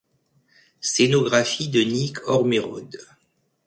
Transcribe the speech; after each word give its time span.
Scénographie 0.81 1.67
de 1.69 1.81
Nick 1.81 2.27
Ormerod. 2.27 2.97